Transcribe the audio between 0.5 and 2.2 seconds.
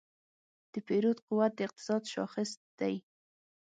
د پیرود قوت د اقتصاد